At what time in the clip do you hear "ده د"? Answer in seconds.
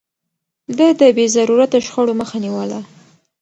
0.77-1.01